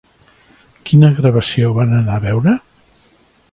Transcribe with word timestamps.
Quina 0.89 1.11
gravació 1.19 1.71
van 1.81 1.95
anar 1.99 2.17
a 2.17 2.25
veure? 2.27 2.57